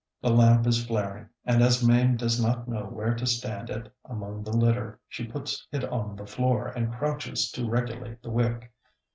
The 0.19 0.31
lamp 0.33 0.65
is 0.65 0.83
flaring, 0.83 1.29
and 1.45 1.61
as 1.61 1.85
Mame 1.87 2.17
does 2.17 2.41
not 2.43 2.67
know 2.67 2.85
where 2.85 3.13
to 3.13 3.27
stand 3.27 3.69
it 3.69 3.93
among 4.03 4.41
the 4.41 4.51
litter, 4.51 4.99
she 5.07 5.23
puts 5.27 5.67
it 5.71 5.83
on 5.85 6.15
the 6.15 6.25
floor 6.25 6.69
and 6.69 6.91
crouches 6.91 7.51
to 7.51 7.69
regulate 7.69 8.23
the 8.23 8.31
wick. 8.31 8.73